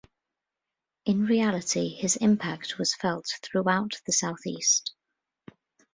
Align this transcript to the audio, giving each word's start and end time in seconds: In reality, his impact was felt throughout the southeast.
In 1.05 1.27
reality, 1.27 1.89
his 1.89 2.15
impact 2.15 2.79
was 2.79 2.95
felt 2.95 3.27
throughout 3.43 4.01
the 4.07 4.11
southeast. 4.13 4.93